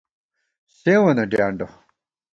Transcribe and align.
سېوں 0.79 1.03
وَنہ 1.05 1.23
ڈیانڈہ 1.31 1.67